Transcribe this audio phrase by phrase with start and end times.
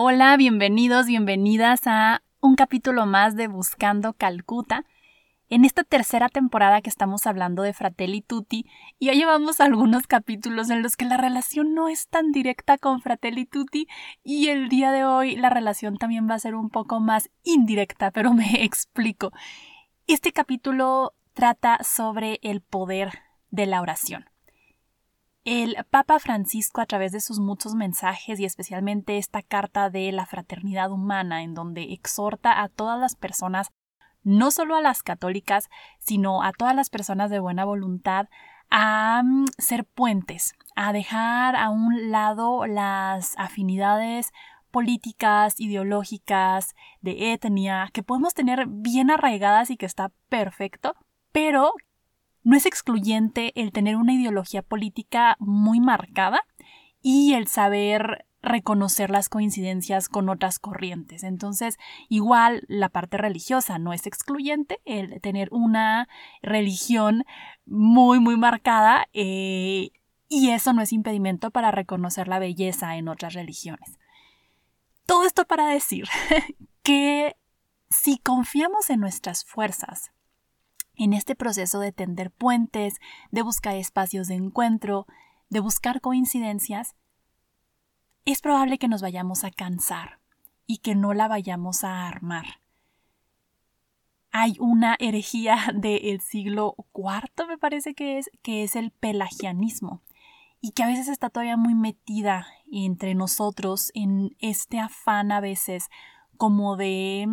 [0.00, 4.84] Hola, bienvenidos, bienvenidas a un capítulo más de Buscando Calcuta.
[5.48, 8.64] En esta tercera temporada que estamos hablando de Fratelli Tutti,
[9.00, 13.00] y ya llevamos algunos capítulos en los que la relación no es tan directa con
[13.00, 13.88] Fratelli Tutti,
[14.22, 18.12] y el día de hoy la relación también va a ser un poco más indirecta,
[18.12, 19.32] pero me explico.
[20.06, 23.18] Este capítulo trata sobre el poder
[23.50, 24.26] de la oración.
[25.50, 30.26] El Papa Francisco, a través de sus muchos mensajes y especialmente esta carta de la
[30.26, 33.70] fraternidad humana, en donde exhorta a todas las personas,
[34.22, 38.28] no solo a las católicas, sino a todas las personas de buena voluntad,
[38.68, 44.32] a mm, ser puentes, a dejar a un lado las afinidades
[44.70, 50.94] políticas, ideológicas, de etnia, que podemos tener bien arraigadas y que está perfecto,
[51.32, 51.72] pero
[52.48, 56.46] no es excluyente el tener una ideología política muy marcada
[57.02, 61.24] y el saber reconocer las coincidencias con otras corrientes.
[61.24, 61.76] Entonces,
[62.08, 66.08] igual la parte religiosa no es excluyente, el tener una
[66.40, 67.26] religión
[67.66, 69.90] muy, muy marcada eh,
[70.30, 73.98] y eso no es impedimento para reconocer la belleza en otras religiones.
[75.04, 76.08] Todo esto para decir
[76.82, 77.36] que
[77.90, 80.12] si confiamos en nuestras fuerzas,
[80.98, 82.96] en este proceso de tender puentes,
[83.30, 85.06] de buscar espacios de encuentro,
[85.48, 86.94] de buscar coincidencias,
[88.24, 90.20] es probable que nos vayamos a cansar
[90.66, 92.60] y que no la vayamos a armar.
[94.30, 100.02] Hay una herejía del siglo IV, me parece que es, que es el pelagianismo,
[100.60, 105.88] y que a veces está todavía muy metida entre nosotros en este afán a veces
[106.36, 107.26] como de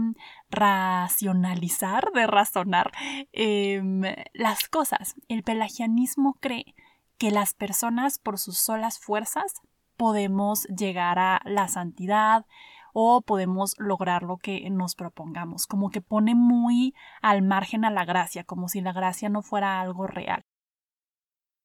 [0.55, 2.91] racionalizar, de razonar
[3.31, 4.01] em,
[4.33, 5.15] las cosas.
[5.27, 6.75] El pelagianismo cree
[7.17, 9.61] que las personas por sus solas fuerzas
[9.97, 12.45] podemos llegar a la santidad
[12.93, 18.05] o podemos lograr lo que nos propongamos, como que pone muy al margen a la
[18.05, 20.45] gracia, como si la gracia no fuera algo real.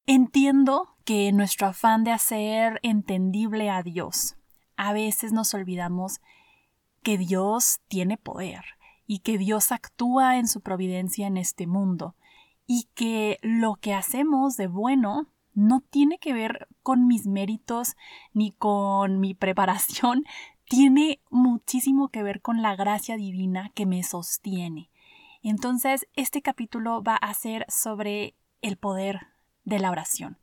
[0.06, 4.36] Entiendo que nuestro afán de hacer entendible a Dios,
[4.76, 6.20] a veces nos olvidamos
[7.02, 8.64] que Dios tiene poder
[9.10, 12.15] y que Dios actúa en su providencia en este mundo
[12.69, 17.97] y que lo que hacemos de bueno no tiene que ver con mis méritos
[18.34, 20.25] ni con mi preparación,
[20.65, 24.93] tiene muchísimo que ver con la gracia divina que me sostiene.
[25.42, 29.27] Entonces, este capítulo va a ser sobre el poder
[29.65, 30.38] de la oración,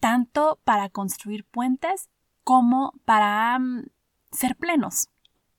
[0.00, 2.08] tanto para construir puentes
[2.42, 3.82] como para mm,
[4.30, 5.10] ser plenos,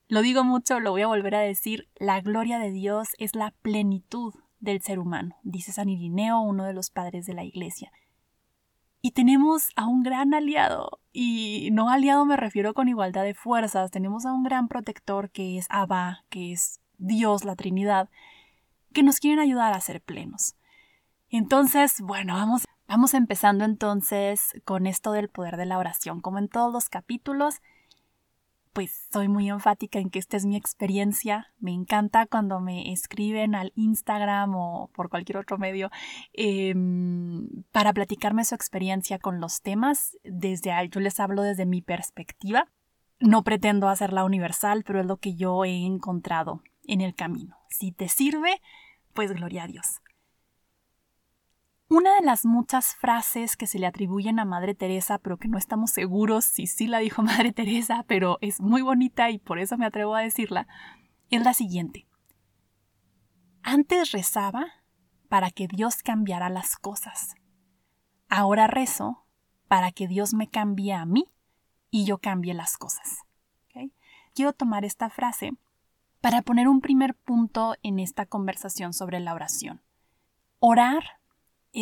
[0.08, 3.52] lo digo mucho, lo voy a volver a decir, la gloria de Dios es la
[3.62, 7.90] plenitud del ser humano, dice San Irineo, uno de los padres de la Iglesia.
[9.00, 13.90] Y tenemos a un gran aliado, y no aliado me refiero con igualdad de fuerzas,
[13.90, 18.08] tenemos a un gran protector que es Abba, que es Dios, la Trinidad,
[18.92, 20.54] que nos quieren ayudar a ser plenos.
[21.28, 26.20] Entonces, bueno, vamos, vamos empezando entonces con esto del poder de la oración.
[26.20, 27.60] Como en todos los capítulos,
[28.74, 31.52] pues soy muy enfática en que esta es mi experiencia.
[31.60, 35.90] Me encanta cuando me escriben al Instagram o por cualquier otro medio
[36.32, 40.18] em, para platicarme su experiencia con los temas.
[40.24, 42.68] Desde yo les hablo desde mi perspectiva.
[43.20, 47.56] No pretendo hacerla universal, pero es lo que yo he encontrado en el camino.
[47.70, 48.60] Si te sirve,
[49.14, 50.02] pues gloria a Dios.
[51.88, 55.58] Una de las muchas frases que se le atribuyen a Madre Teresa, pero que no
[55.58, 59.76] estamos seguros si sí la dijo Madre Teresa, pero es muy bonita y por eso
[59.76, 60.66] me atrevo a decirla,
[61.30, 62.06] es la siguiente.
[63.62, 64.66] Antes rezaba
[65.28, 67.34] para que Dios cambiara las cosas.
[68.28, 69.26] Ahora rezo
[69.68, 71.26] para que Dios me cambie a mí
[71.90, 73.24] y yo cambie las cosas.
[74.34, 75.52] Quiero tomar esta frase
[76.20, 79.80] para poner un primer punto en esta conversación sobre la oración.
[80.58, 81.20] Orar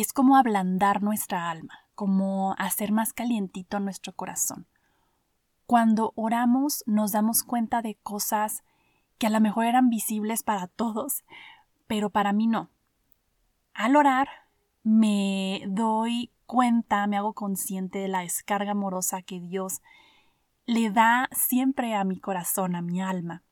[0.01, 4.67] es como ablandar nuestra alma, como hacer más calientito nuestro corazón.
[5.65, 8.63] Cuando oramos nos damos cuenta de cosas
[9.17, 11.23] que a lo mejor eran visibles para todos,
[11.87, 12.69] pero para mí no.
[13.73, 14.27] Al orar
[14.83, 19.81] me doy cuenta, me hago consciente de la descarga amorosa que Dios
[20.65, 23.43] le da siempre a mi corazón, a mi alma.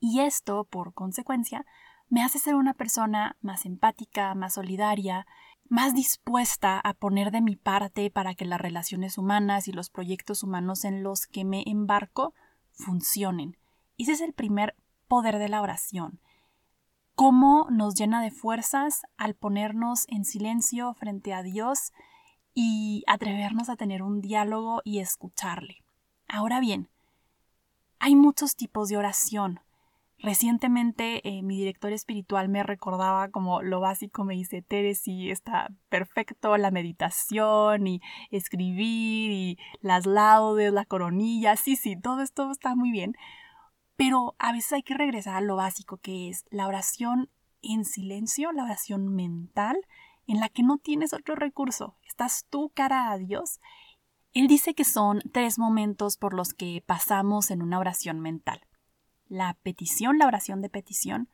[0.00, 1.64] Y esto, por consecuencia,
[2.12, 5.26] me hace ser una persona más empática, más solidaria,
[5.70, 10.42] más dispuesta a poner de mi parte para que las relaciones humanas y los proyectos
[10.42, 12.34] humanos en los que me embarco
[12.72, 13.56] funcionen.
[13.96, 14.76] Ese es el primer
[15.08, 16.20] poder de la oración.
[17.14, 21.94] Cómo nos llena de fuerzas al ponernos en silencio frente a Dios
[22.52, 25.78] y atrevernos a tener un diálogo y escucharle.
[26.28, 26.90] Ahora bien,
[28.00, 29.60] hay muchos tipos de oración.
[30.22, 35.68] Recientemente eh, mi director espiritual me recordaba como lo básico, me dice, Teres, y está
[35.88, 42.76] perfecto la meditación y escribir y las laudes, la coronilla, sí, sí, todo esto está
[42.76, 43.14] muy bien,
[43.96, 47.28] pero a veces hay que regresar a lo básico que es la oración
[47.60, 49.76] en silencio, la oración mental,
[50.28, 53.58] en la que no tienes otro recurso, estás tú cara a Dios
[54.34, 58.62] él dice que son tres momentos por los que pasamos en una oración mental.
[59.32, 61.30] La petición, la oración de petición,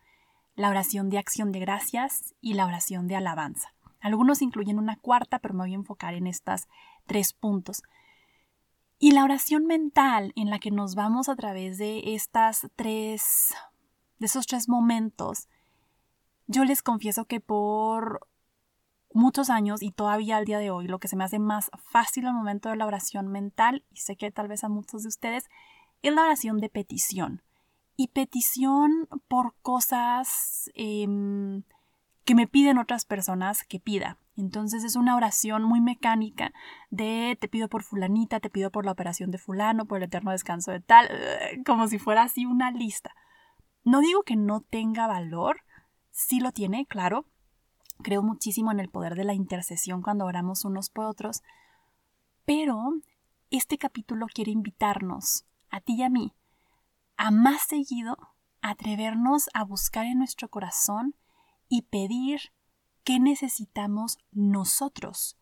[0.55, 3.75] la oración de acción de gracias y la oración de alabanza.
[3.99, 6.69] Algunos incluyen una cuarta, pero me voy a enfocar en estos
[7.07, 7.83] tres puntos.
[9.01, 13.53] Y la oración mental en la que nos vamos a través de estas tres,
[14.21, 15.49] de esos tres momentos,
[16.47, 18.29] yo les confieso que por
[19.13, 22.29] muchos años y todavía al día de hoy lo que se me hace más fácil
[22.29, 25.47] al momento de la oración mental, y sé que tal vez a muchos de ustedes,
[26.03, 27.43] es la oración de petición.
[27.99, 31.65] Y petición por cosas em,
[32.25, 34.17] que me piden otras personas que pida.
[34.37, 36.55] Entonces es una oración muy mecánica
[36.89, 40.31] de te pido por fulanita, te pido por la operación de fulano, por el eterno
[40.31, 41.11] descanso de tal,
[41.67, 43.15] como si fuera así una lista.
[43.85, 45.63] No digo que no tenga valor,
[46.11, 47.27] sí lo tiene, claro,
[48.03, 51.43] Creo muchísimo en el poder de la intercesión cuando oramos unos por otros,
[52.45, 52.93] pero
[53.51, 56.33] este capítulo quiere invitarnos, a ti y a mí,
[57.19, 58.17] a más seguido
[58.63, 61.15] atrevernos a buscar en nuestro corazón
[61.69, 62.53] y pedir
[63.05, 65.39] qué necesitamos nosotros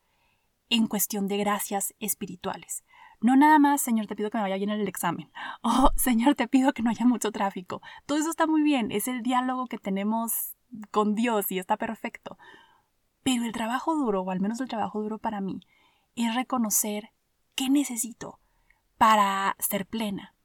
[0.69, 2.85] en cuestión de gracias espirituales.
[3.21, 5.31] No nada más, Señor, te pido que me vaya bien en el examen.
[5.63, 7.83] Oh, Señor, te pido que no haya mucho tráfico.
[8.07, 10.57] Todo eso está muy bien, es el diálogo que tenemos
[10.91, 12.39] con Dios y está perfecto.
[13.23, 15.61] Pero el trabajo duro, o al menos el trabajo duro para mí,
[16.15, 17.11] es reconocer
[17.57, 18.39] qué necesito
[18.97, 20.36] para ser plena.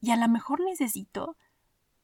[0.00, 1.36] Y a lo mejor necesito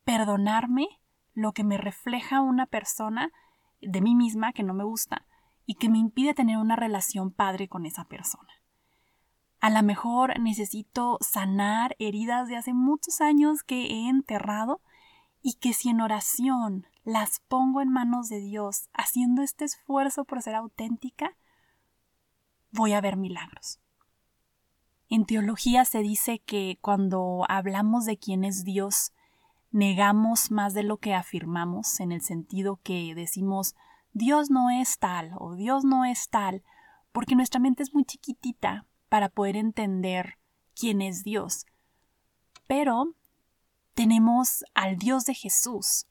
[0.04, 0.88] perdonarme
[1.34, 3.32] lo que me refleja una persona
[3.80, 5.26] de mí misma que no me gusta
[5.66, 8.48] y que me impide tener una relación padre con esa persona.
[9.60, 14.82] A lo mejor necesito sanar heridas de hace muchos años que he enterrado
[15.40, 20.42] y que si en oración las pongo en manos de Dios, haciendo este esfuerzo por
[20.42, 21.36] ser auténtica,
[22.72, 23.80] voy a ver milagros.
[25.08, 29.12] En teología se dice que cuando hablamos de quién es Dios,
[29.70, 33.74] negamos más de lo que afirmamos, en el sentido que decimos
[34.12, 36.62] Dios no es tal o Dios no es tal,
[37.12, 40.38] porque nuestra mente es muy chiquitita para poder entender
[40.74, 41.66] quién es Dios.
[42.66, 43.14] Pero
[43.94, 46.06] tenemos al Dios de Jesús,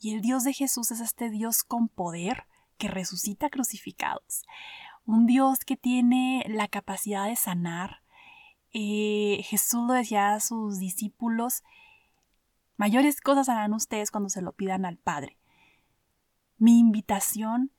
[0.00, 2.46] y el Dios de Jesús es este Dios con poder
[2.78, 4.44] que resucita crucificados.
[5.04, 8.02] Un Dios que tiene la capacidad de sanar.
[8.72, 11.62] Eh, Jesús lo decía a sus discípulos,
[12.76, 15.38] mayores cosas harán ustedes cuando se lo pidan al Padre.
[16.58, 17.72] Mi invitación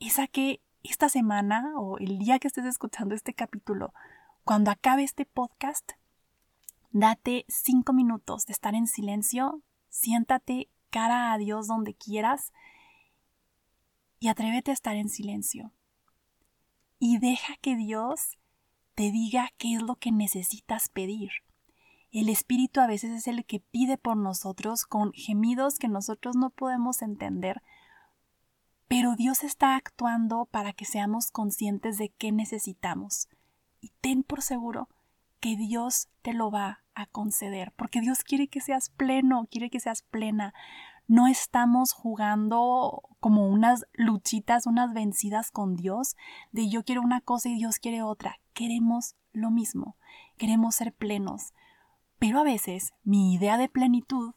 [0.00, 3.94] es a que esta semana o el día que estés escuchando este capítulo,
[4.44, 5.92] cuando acabe este podcast,
[6.92, 12.52] date cinco minutos de estar en silencio, siéntate cara a Dios donde quieras
[14.20, 15.72] y atrévete a estar en silencio.
[16.98, 18.38] Y deja que Dios
[18.94, 21.30] te diga qué es lo que necesitas pedir.
[22.10, 26.50] El Espíritu a veces es el que pide por nosotros con gemidos que nosotros no
[26.50, 27.60] podemos entender,
[28.86, 33.28] pero Dios está actuando para que seamos conscientes de qué necesitamos.
[33.80, 34.88] Y ten por seguro
[35.40, 39.80] que Dios te lo va a conceder, porque Dios quiere que seas pleno, quiere que
[39.80, 40.54] seas plena.
[41.06, 46.16] No estamos jugando como unas luchitas, unas vencidas con Dios,
[46.52, 48.38] de yo quiero una cosa y Dios quiere otra.
[48.54, 49.96] Queremos lo mismo,
[50.38, 51.52] queremos ser plenos.
[52.18, 54.34] Pero a veces mi idea de plenitud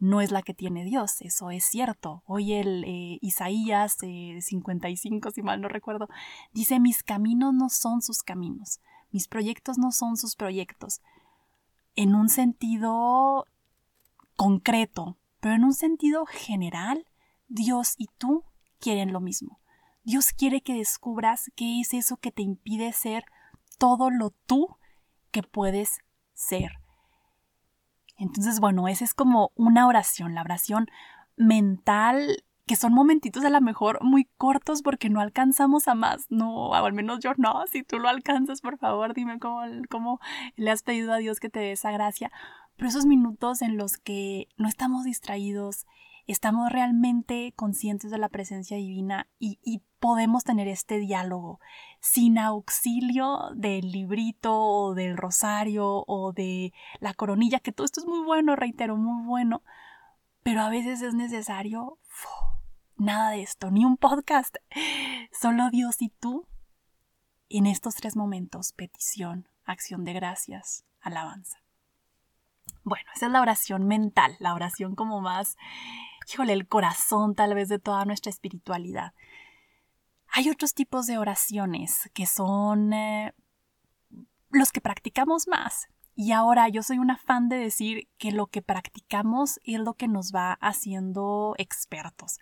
[0.00, 2.22] no es la que tiene Dios, eso es cierto.
[2.26, 6.08] Hoy el eh, Isaías 55, eh, si mal no recuerdo,
[6.52, 11.00] dice, mis caminos no son sus caminos, mis proyectos no son sus proyectos
[11.96, 13.44] en un sentido
[14.36, 17.06] concreto, pero en un sentido general,
[17.48, 18.44] Dios y tú
[18.80, 19.60] quieren lo mismo.
[20.04, 23.24] Dios quiere que descubras qué es eso que te impide ser
[23.78, 24.76] todo lo tú
[25.30, 26.00] que puedes
[26.34, 26.72] ser.
[28.16, 30.88] Entonces, bueno, esa es como una oración, la oración
[31.36, 36.74] mental, que son momentitos a lo mejor muy cortos porque no alcanzamos a más, no,
[36.74, 40.20] al menos yo no, si tú lo alcanzas, por favor, dime cómo, cómo
[40.56, 42.30] le has pedido a Dios que te dé esa gracia,
[42.78, 45.84] pero esos minutos en los que no estamos distraídos,
[46.28, 51.58] estamos realmente conscientes de la presencia divina y, podemos tener este diálogo
[51.98, 58.06] sin auxilio del librito o del rosario o de la coronilla, que todo esto es
[58.06, 59.64] muy bueno, reitero, muy bueno,
[60.44, 61.98] pero a veces es necesario
[62.96, 64.58] nada de esto, ni un podcast,
[65.32, 66.46] solo Dios y tú
[67.48, 71.58] en estos tres momentos, petición, acción de gracias, alabanza.
[72.88, 75.56] Bueno, esa es la oración mental, la oración como más,
[76.32, 79.12] híjole, el corazón tal vez de toda nuestra espiritualidad.
[80.30, 83.34] Hay otros tipos de oraciones que son eh,
[84.50, 85.88] los que practicamos más.
[86.14, 90.08] Y ahora yo soy una fan de decir que lo que practicamos es lo que
[90.08, 92.38] nos va haciendo expertos.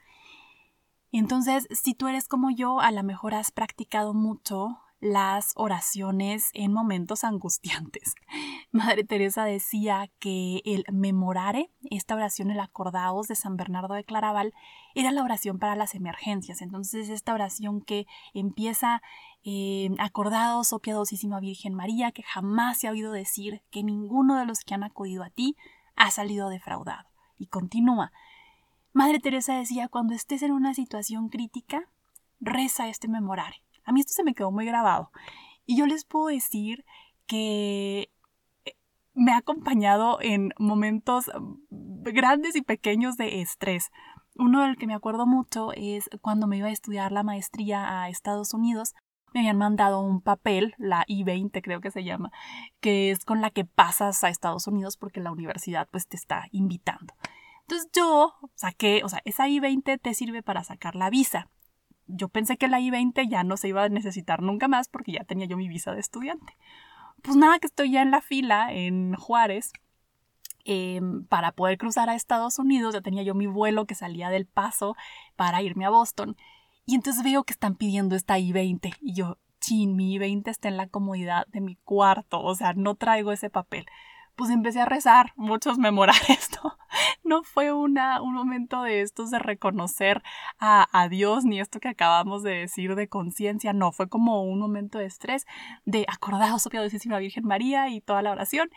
[1.12, 6.72] Entonces, si tú eres como yo, a lo mejor has practicado mucho las oraciones en
[6.72, 8.14] momentos angustiantes.
[8.72, 14.54] Madre Teresa decía que el memorare, esta oración, el acordaos de San Bernardo de Claraval,
[14.94, 16.62] era la oración para las emergencias.
[16.62, 19.02] Entonces, esta oración que empieza
[19.44, 24.46] eh, acordaos, oh piadosísima Virgen María, que jamás se ha oído decir que ninguno de
[24.46, 25.56] los que han acudido a ti
[25.94, 27.08] ha salido defraudado.
[27.38, 28.12] Y continúa.
[28.92, 31.90] Madre Teresa decía, cuando estés en una situación crítica,
[32.40, 33.65] reza este memorare.
[33.86, 35.10] A mí esto se me quedó muy grabado.
[35.64, 36.84] Y yo les puedo decir
[37.26, 38.10] que
[38.64, 38.76] eh,
[39.14, 43.90] me ha acompañado en momentos mm, grandes y pequeños de estrés.
[44.34, 48.08] Uno del que me acuerdo mucho es cuando me iba a estudiar la maestría a
[48.08, 48.94] Estados Unidos.
[49.32, 52.30] Me habían mandado un papel, la I-20 creo que se llama,
[52.80, 56.46] que es con la que pasas a Estados Unidos porque la universidad pues te está
[56.52, 57.14] invitando.
[57.62, 61.50] Entonces yo saqué, o sea, esa I-20 te sirve para sacar la visa
[62.06, 65.24] yo pensé que la I-20 ya no se iba a necesitar nunca más porque ya
[65.24, 66.56] tenía yo mi visa de estudiante.
[67.22, 69.72] Pues nada, que estoy ya en la fila en Juárez
[70.64, 72.94] em, para poder cruzar a Estados Unidos.
[72.94, 74.94] Ya tenía yo mi vuelo que salía del paso
[75.34, 76.36] para irme a Boston.
[76.84, 80.76] Y entonces veo que están pidiendo esta I-20 y yo, chin, mi I-20 está en
[80.76, 83.86] la comodidad de mi cuarto, o sea, no traigo ese papel
[84.36, 86.76] pues empecé a rezar muchos memorar esto.
[87.24, 90.22] No fue una, un momento de estos de reconocer
[90.60, 94.98] a, Dios ni esto que acabamos de decir de conciencia, no, fue como un momento
[94.98, 95.44] de estrés,
[95.84, 98.70] de acordados, oh piadosísima Virgen María y toda la oración.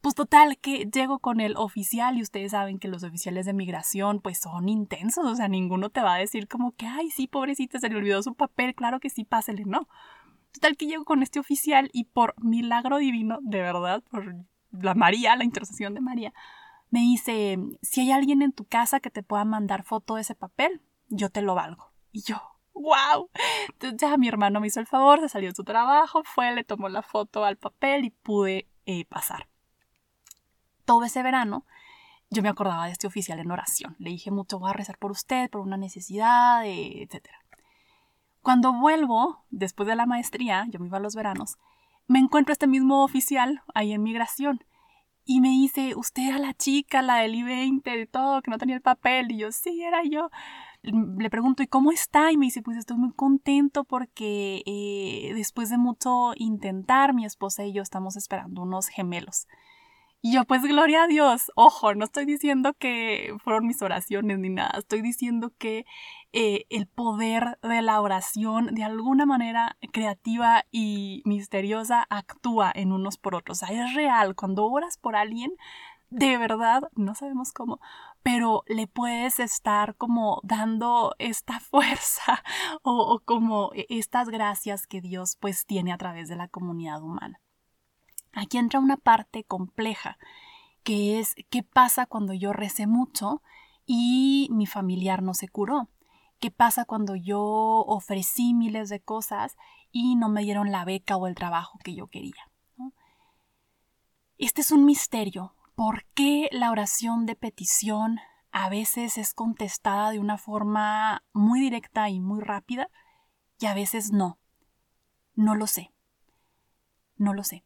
[0.00, 4.20] Pues total, que llego con el oficial y ustedes saben que los oficiales de migración
[4.20, 7.80] pues son intensos, o sea, ninguno te va a decir como que, ay, sí, pobrecita,
[7.80, 9.88] se le olvidó su papel, claro que sí, pásele, no.
[10.52, 14.24] Total que llego con este oficial y por milagro divino, de verdad, por
[14.70, 16.32] la María, la intercesión de María,
[16.90, 20.34] me dice, si hay alguien en tu casa que te pueda mandar foto de ese
[20.34, 21.92] papel, yo te lo valgo.
[22.12, 22.40] Y yo,
[22.74, 23.30] wow.
[23.68, 26.64] Entonces ya mi hermano me hizo el favor, se salió de su trabajo, fue, le
[26.64, 29.48] tomó la foto al papel y pude eh, pasar.
[30.84, 31.64] Todo ese verano
[32.30, 33.96] yo me acordaba de este oficial en oración.
[33.98, 37.26] Le dije mucho, voy a rezar por usted, por una necesidad, etc.
[38.40, 41.58] Cuando vuelvo, después de la maestría, yo me iba a los veranos,
[42.10, 44.64] me encuentro este mismo oficial ahí en migración
[45.24, 48.74] y me dice, usted era la chica, la del I-20, de todo, que no tenía
[48.74, 49.30] el papel.
[49.30, 50.28] Y yo, sí, era yo.
[50.82, 52.32] Le pregunto, ¿y cómo está?
[52.32, 57.64] Y me dice, pues estoy muy contento porque eh, después de mucho intentar, mi esposa
[57.64, 59.46] y yo estamos esperando unos gemelos.
[60.22, 64.50] Y yo, pues gloria a Dios, ojo, no estoy diciendo que fueron mis oraciones ni
[64.50, 65.86] nada, estoy diciendo que
[66.32, 73.16] eh, el poder de la oración de alguna manera creativa y misteriosa actúa en unos
[73.16, 73.62] por otros.
[73.62, 75.52] O sea, es real, cuando oras por alguien,
[76.10, 77.80] de verdad, no sabemos cómo,
[78.22, 82.42] pero le puedes estar como dando esta fuerza
[82.82, 87.40] o, como e, estas gracias que Dios pues tiene a través de la comunidad humana.
[88.32, 90.18] Aquí entra una parte compleja,
[90.82, 93.42] que es qué pasa cuando yo recé mucho
[93.86, 95.88] y mi familiar no se curó.
[96.38, 99.56] ¿Qué pasa cuando yo ofrecí miles de cosas
[99.92, 102.50] y no me dieron la beca o el trabajo que yo quería?
[104.38, 105.54] Este es un misterio.
[105.74, 108.20] ¿Por qué la oración de petición
[108.52, 112.88] a veces es contestada de una forma muy directa y muy rápida
[113.58, 114.38] y a veces no?
[115.34, 115.92] No lo sé.
[117.16, 117.64] No lo sé.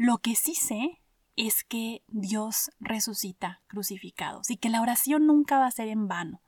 [0.00, 1.02] Lo que sí sé
[1.34, 6.40] es que Dios resucita crucificados y que la oración nunca va a ser en vano,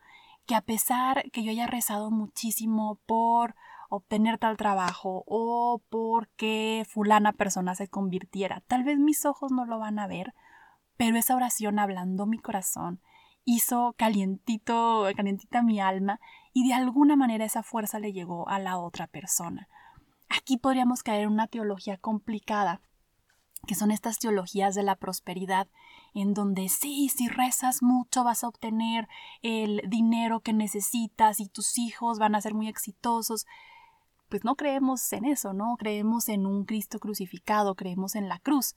[0.47, 3.57] que a pesar que yo haya rezado muchísimo por
[3.88, 9.80] obtener tal trabajo o porque fulana persona se convirtiera, tal vez mis ojos no lo
[9.80, 10.33] van a ver,
[10.97, 13.00] pero esa oración hablando mi corazón,
[13.45, 16.21] hizo calientito, calientita mi alma
[16.52, 19.66] y de alguna manera esa fuerza le llegó a la otra persona.
[20.28, 22.80] Aquí podríamos caer en una teología complicada
[23.67, 25.69] que son estas teologías de la prosperidad,
[26.14, 29.09] en donde sí, si rezas mucho vas a obtener
[29.43, 33.47] el dinero que necesitas y tus hijos van a ser muy exitosos.
[34.29, 35.76] Pues no creemos en eso, ¿no?
[35.76, 38.75] Creemos en un Cristo crucificado, creemos en la cruz.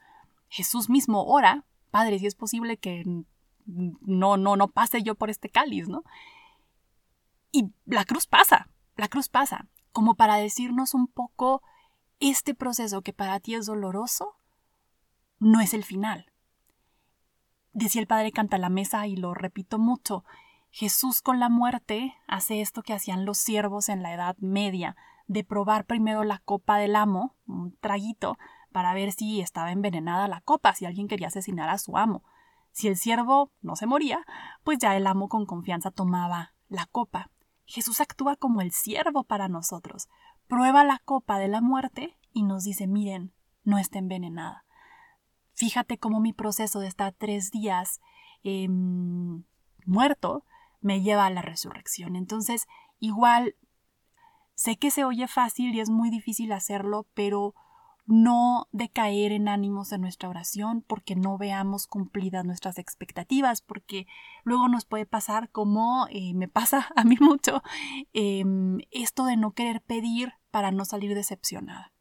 [0.50, 3.04] Jesús mismo ora, Padre, si es posible que
[3.66, 6.04] no, no, no pase yo por este cáliz, ¿no?
[7.52, 11.62] Y la cruz pasa, la cruz pasa, como para decirnos un poco
[12.20, 14.36] este proceso que para ti es doloroso,
[15.44, 16.32] no es el final.
[17.74, 20.24] Decía el padre Canta la Mesa y lo repito mucho,
[20.70, 24.96] Jesús con la muerte hace esto que hacían los siervos en la Edad Media,
[25.28, 28.38] de probar primero la copa del amo, un traguito,
[28.72, 32.24] para ver si estaba envenenada la copa, si alguien quería asesinar a su amo.
[32.72, 34.26] Si el siervo no se moría,
[34.64, 37.30] pues ya el amo con confianza tomaba la copa.
[37.66, 40.10] Jesús actúa como el siervo para nosotros.
[40.48, 43.32] Prueba la copa de la muerte y nos dice, miren,
[43.64, 44.66] no está envenenada.
[45.54, 48.02] Fíjate cómo mi proceso de estar tres días
[48.44, 49.44] em,
[49.86, 50.46] muerto
[50.82, 52.16] me lleva a la resurrección.
[52.16, 52.68] Entonces,
[53.00, 53.56] igual,
[54.56, 57.56] sé que se oye fácil y es muy difícil hacerlo, pero
[58.06, 64.08] no decaer en ánimos en nuestra oración porque no veamos cumplidas nuestras expectativas, porque
[64.44, 67.64] luego nos puede pasar como eh, me pasa a mí mucho,
[68.14, 71.93] em, esto de no querer pedir para no salir decepcionada.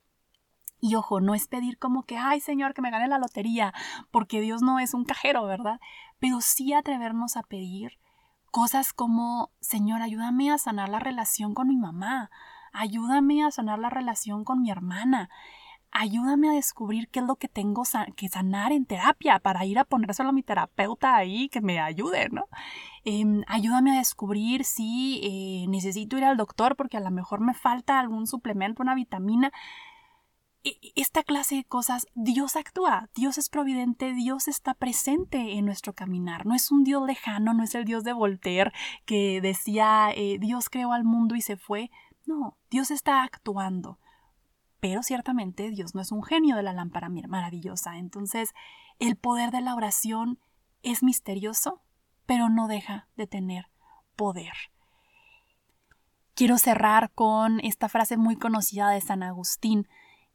[0.84, 3.72] Y ojo, no es pedir como que, ay Señor, que me gane la lotería,
[4.10, 5.78] porque Dios no es un cajero, ¿verdad?
[6.18, 8.00] Pero sí atrevernos a pedir
[8.50, 12.32] cosas como, Señor, ayúdame a sanar la relación con mi mamá,
[12.72, 15.30] ayúdame a sanar la relación con mi hermana,
[15.92, 17.84] ayúdame a descubrir qué es lo que tengo
[18.16, 22.28] que sanar en terapia para ir a ponérselo a mi terapeuta ahí que me ayude,
[22.30, 22.48] ¿no?
[23.04, 27.54] Em, ayúdame a descubrir si eh, necesito ir al doctor porque a lo mejor me
[27.54, 29.52] falta algún suplemento, una vitamina.
[30.94, 36.46] Esta clase de cosas, Dios actúa, Dios es providente, Dios está presente en nuestro caminar.
[36.46, 38.72] No es un Dios lejano, no es el Dios de Voltaire
[39.04, 41.90] que decía eh, Dios creó al mundo y se fue.
[42.26, 43.98] No, Dios está actuando.
[44.78, 47.98] Pero ciertamente Dios no es un genio de la lámpara maravillosa.
[47.98, 48.52] Entonces,
[49.00, 50.38] el poder de la oración
[50.82, 51.82] es misterioso,
[52.26, 53.66] pero no deja de tener
[54.14, 54.52] poder.
[56.34, 59.86] Quiero cerrar con esta frase muy conocida de San Agustín,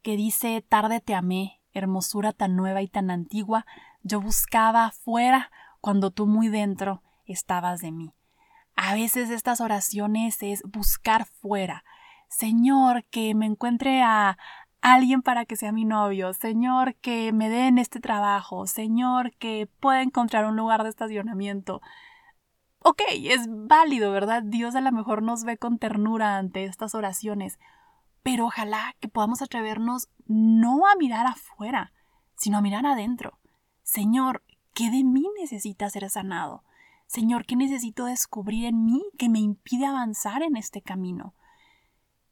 [0.07, 3.65] que dice Tarde te amé, hermosura tan nueva y tan antigua,
[4.03, 8.13] yo buscaba afuera cuando tú muy dentro estabas de mí.
[8.77, 11.83] A veces estas oraciones es buscar fuera,
[12.29, 14.37] Señor, que me encuentre a
[14.79, 20.01] alguien para que sea mi novio, Señor, que me den este trabajo, Señor, que pueda
[20.03, 21.81] encontrar un lugar de estacionamiento.
[22.79, 24.41] Ok, es válido, ¿verdad?
[24.41, 27.59] Dios a lo mejor nos ve con ternura ante estas oraciones,
[28.27, 31.93] pero ojalá que podamos atrevernos no a mirar afuera,
[32.35, 33.39] sino a mirar adentro.
[33.83, 36.65] Señor, ¿qué de mí necesita ser sanado?
[37.05, 41.35] Señor, ¿qué necesito descubrir en mí que me impide avanzar en este camino?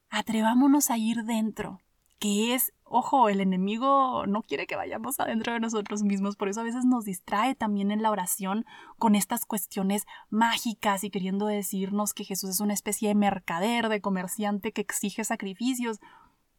[0.09, 1.81] atrevámonos a ir dentro,
[2.19, 6.61] que es, ojo, el enemigo no quiere que vayamos adentro de nosotros mismos, por eso
[6.61, 8.65] a veces nos distrae también en la oración
[8.97, 14.01] con estas cuestiones mágicas y queriendo decirnos que Jesús es una especie de mercader, de
[14.01, 15.99] comerciante que exige sacrificios.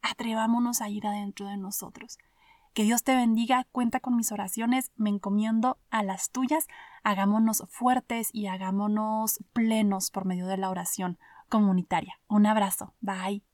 [0.03, 2.19] Atrevámonos a ir adentro de nosotros.
[2.75, 6.67] Que Dios te bendiga, cuenta con mis oraciones, me encomiendo a las tuyas,
[7.03, 12.21] hagámonos fuertes y hagámonos plenos por medio de la oración comunitaria.
[12.29, 13.46] Un abrazo, bye.